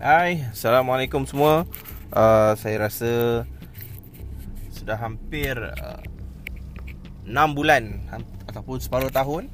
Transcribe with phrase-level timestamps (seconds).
[0.00, 1.68] Hai, Assalamualaikum semua.
[2.08, 3.44] Uh, Saya rasa
[4.72, 6.00] Sudah hampir uh,
[7.28, 8.00] 6 bulan
[8.48, 9.52] Ataupun separuh tahun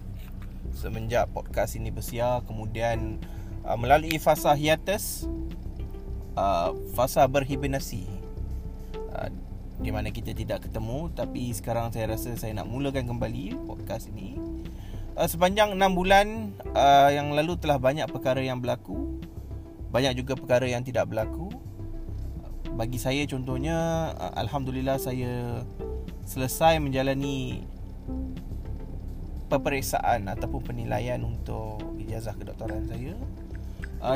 [0.70, 2.46] Semenjak podcast ini bersiar.
[2.46, 3.18] Kemudian
[3.66, 5.26] uh, Melalui fasa hiatus
[6.38, 8.06] uh, Fasa berhibernasi.
[9.18, 9.34] Uh,
[9.82, 14.38] Di mana kita tidak ketemu Tapi sekarang saya rasa Saya nak mulakan kembali Podcast ini.
[15.18, 19.05] Uh, Sepanjang 6 bulan uh, Yang lalu telah banyak perkara yang berlaku
[19.96, 21.48] banyak juga perkara yang tidak berlaku.
[22.76, 25.64] Bagi saya contohnya alhamdulillah saya
[26.28, 27.64] selesai menjalani
[29.48, 33.16] peperiksaan ataupun penilaian untuk ijazah kedoktoran saya.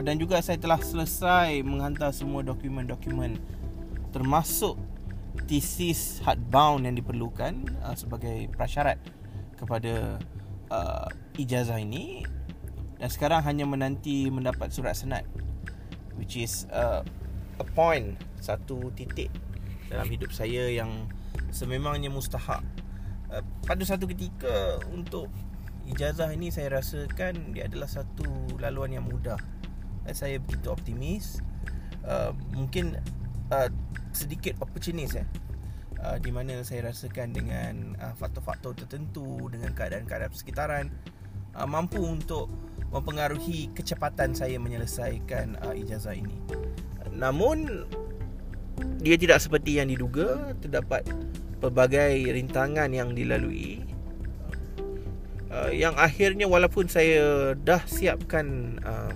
[0.05, 3.41] Dan juga saya telah selesai menghantar semua dokumen-dokumen
[4.13, 4.77] termasuk
[5.49, 7.65] tesis hardbound yang diperlukan
[7.97, 9.01] sebagai prasyarat
[9.57, 10.21] kepada
[11.41, 12.29] ijazah ini.
[13.01, 15.25] Dan sekarang hanya menanti mendapat surat senat
[16.21, 17.01] which is uh,
[17.57, 19.33] a point satu titik
[19.89, 21.09] dalam hidup saya yang
[21.49, 22.61] sememangnya mustahak.
[23.33, 25.33] Uh, pada satu ketika untuk
[25.89, 28.29] ijazah ini saya rasakan dia adalah satu
[28.61, 29.41] laluan yang mudah.
[30.05, 31.41] Dan saya begitu optimis.
[32.05, 33.01] Uh, mungkin
[33.49, 33.73] uh,
[34.13, 35.27] sedikit opportunist ya
[36.01, 40.89] Uh, di mana saya rasakan dengan uh, faktor-faktor tertentu dengan keadaan-keadaan sekitaran
[41.53, 42.49] uh, mampu untuk
[42.91, 46.35] mempengaruhi kecepatan saya menyelesaikan uh, ijazah ini.
[47.15, 47.87] Namun
[49.01, 51.07] dia tidak seperti yang diduga, terdapat
[51.63, 53.87] pelbagai rintangan yang dilalui.
[55.51, 59.15] Uh, yang akhirnya walaupun saya dah siapkan uh,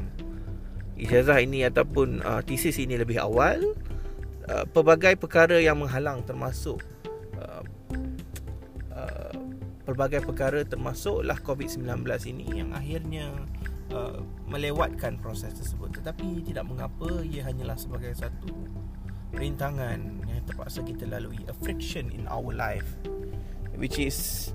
[0.99, 3.63] ijazah ini ataupun uh, tesis ini lebih awal,
[4.51, 6.83] uh, pelbagai perkara yang menghalang termasuk
[7.39, 7.63] uh,
[8.95, 9.35] uh,
[9.85, 13.31] pelbagai perkara termasuklah COVID-19 ini yang akhirnya
[13.93, 16.01] uh, melewatkan proses tersebut.
[16.01, 18.53] Tetapi tidak mengapa ia hanyalah sebagai satu
[19.35, 19.99] rintangan
[20.31, 22.87] yang terpaksa kita lalui a friction in our life
[23.75, 24.51] which is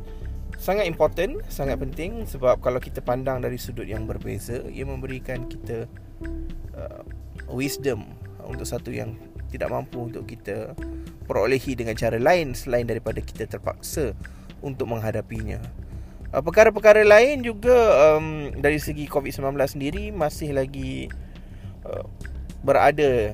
[0.55, 5.87] sangat important sangat penting sebab kalau kita pandang dari sudut yang berbeza ia memberikan kita
[6.75, 7.03] uh,
[7.51, 8.03] wisdom
[8.43, 9.15] untuk satu yang
[9.49, 10.75] tidak mampu untuk kita
[11.25, 14.13] perolehi dengan cara lain selain daripada kita terpaksa
[14.59, 15.61] untuk menghadapinya.
[16.29, 17.75] Uh, perkara-perkara lain juga
[18.15, 21.09] um, dari segi COVID-19 sendiri masih lagi
[21.85, 22.05] uh,
[22.61, 23.33] berada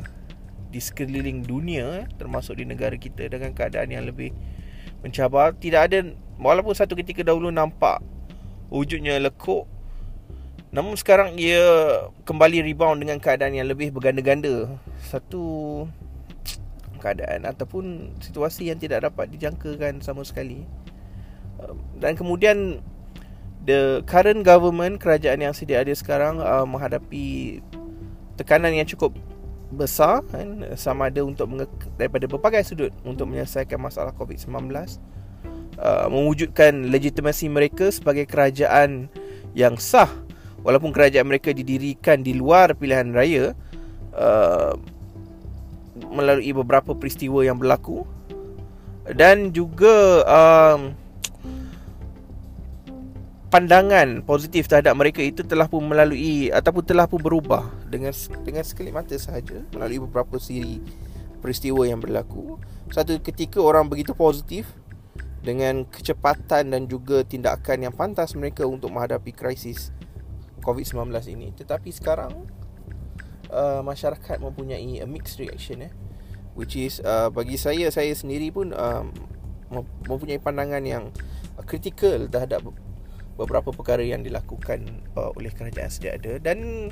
[0.71, 4.31] di sekeliling dunia termasuk di negara kita dengan keadaan yang lebih
[5.03, 5.51] mencabar.
[5.55, 6.03] Tidak ada
[6.39, 7.99] walaupun satu ketika dahulu nampak
[8.71, 9.69] wujudnya lekuk
[10.75, 11.63] namun sekarang ia
[12.27, 14.67] kembali rebound dengan keadaan yang lebih berganda-ganda.
[14.99, 15.87] Satu
[16.99, 20.67] keadaan ataupun situasi yang tidak dapat dijangkakan sama sekali.
[21.61, 22.83] Um, dan kemudian
[23.63, 27.59] the current government kerajaan yang sedia ada sekarang uh, menghadapi
[28.35, 29.15] tekanan yang cukup
[29.73, 30.63] besar kan?
[30.75, 31.49] Sama ada untuk
[31.95, 34.71] daripada berbagai sudut untuk menyelesaikan masalah COVID-19
[35.79, 39.11] uh, mewujudkan legitimasi mereka sebagai kerajaan
[39.55, 40.09] yang sah.
[40.65, 43.53] Walaupun kerajaan mereka didirikan di luar pilihan raya
[44.17, 44.73] uh,
[46.09, 48.01] melalui beberapa peristiwa yang berlaku.
[49.05, 50.97] Dan juga um,
[53.55, 58.11] pandangan positif terhadap mereka itu telah pun melalui ataupun telah pun berubah dengan
[58.43, 60.83] dengan sekelip mata sahaja melalui beberapa siri
[61.39, 62.59] peristiwa yang berlaku.
[62.91, 64.67] Satu ketika orang begitu positif
[65.39, 69.95] dengan kecepatan dan juga tindakan yang pantas mereka untuk menghadapi krisis
[70.59, 71.55] COVID-19 ini.
[71.55, 72.35] Tetapi sekarang
[73.55, 75.95] uh, masyarakat mempunyai a mixed reaction eh
[76.59, 79.15] which is uh, bagi saya saya sendiri pun um,
[80.11, 81.15] mempunyai pandangan yang
[81.63, 82.67] kritikal terhadap
[83.35, 86.39] beberapa perkara yang dilakukan uh, oleh kerajaan sedia ada.
[86.39, 86.89] Dan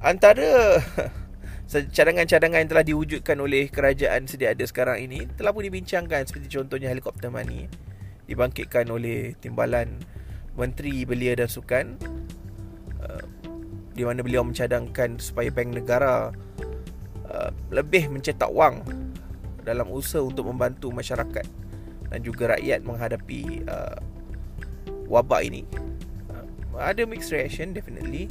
[0.00, 0.80] antara
[1.96, 6.24] cadangan-cadangan yang telah diwujudkan oleh kerajaan sedia ada sekarang ini telah pun dibincangkan.
[6.24, 7.68] Seperti contohnya helikopter money
[8.26, 10.00] dibangkitkan oleh timbalan
[10.56, 11.96] menteri belia dan sukan
[13.00, 13.24] uh,
[13.92, 16.32] di mana beliau mencadangkan supaya bank negara
[17.28, 18.80] uh, lebih mencetak wang
[19.62, 21.46] dalam usaha untuk membantu masyarakat
[22.12, 23.96] dan juga rakyat menghadapi uh,
[25.08, 25.64] wabak ini
[26.78, 28.30] ada mixed reaction definitely.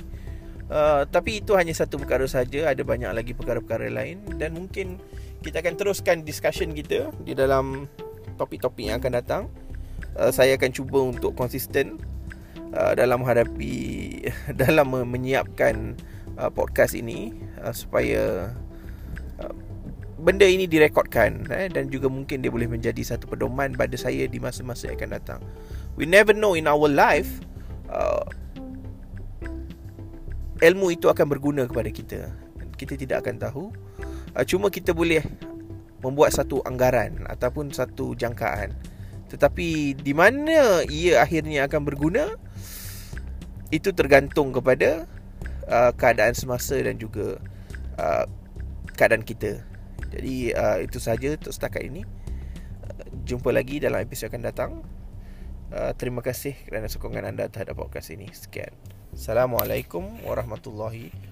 [0.71, 2.71] Uh, tapi itu hanya satu perkara saja.
[2.71, 4.23] Ada banyak lagi perkara-perkara lain.
[4.39, 4.97] Dan mungkin
[5.43, 7.91] kita akan teruskan discussion kita di dalam
[8.39, 9.43] topik-topik yang akan datang.
[10.15, 11.99] Uh, saya akan cuba untuk konsisten
[12.75, 13.75] uh, dalam menghadapi
[14.61, 15.95] dalam menyiapkan
[16.39, 18.51] uh, podcast ini uh, supaya
[19.39, 19.55] uh,
[20.21, 24.37] benda ini direkodkan eh, dan juga mungkin dia boleh menjadi satu pedoman pada saya di
[24.37, 25.41] masa-masa yang akan datang.
[25.97, 27.41] We never know in our life
[27.91, 28.23] uh,
[30.63, 32.21] ilmu itu akan berguna kepada kita.
[32.79, 33.63] Kita tidak akan tahu.
[34.33, 35.21] Uh, cuma kita boleh
[36.01, 38.73] membuat satu anggaran ataupun satu jangkaan.
[39.29, 42.35] Tetapi di mana ia akhirnya akan berguna
[43.71, 45.07] itu tergantung kepada
[45.71, 47.39] uh, keadaan semasa dan juga
[47.95, 48.25] uh,
[48.97, 49.63] keadaan kita.
[50.11, 52.03] Jadi uh, itu saja untuk setakat ini.
[52.83, 54.71] Uh, jumpa lagi dalam episod akan datang
[55.71, 58.29] uh, terima kasih kerana sokongan anda terhadap podcast ini.
[58.31, 58.71] Sekian.
[59.11, 61.30] Assalamualaikum warahmatullahi